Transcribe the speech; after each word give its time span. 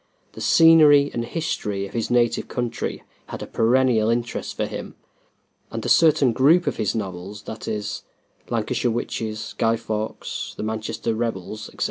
The 0.31 0.41
scenery 0.41 1.11
and 1.13 1.23
history 1.23 1.85
of 1.85 1.93
his 1.93 2.09
native 2.09 2.47
country 2.47 3.03
had 3.27 3.43
a 3.43 3.45
perennial 3.45 4.09
interest 4.09 4.57
for 4.57 4.65
him, 4.65 4.95
and 5.69 5.85
a 5.85 5.89
certain 5.89 6.33
group 6.33 6.65
of 6.65 6.77
his 6.77 6.95
novels 6.95 7.43
that 7.43 7.67
is, 7.67 8.01
the 8.47 8.55
"Lancashire 8.55 8.89
Witches," 8.91 9.53
"Guy 9.59 9.75
Fawkes," 9.77 10.55
"The 10.57 10.63
Manchester 10.63 11.13
Rebels," 11.13 11.67
etc. 11.69 11.79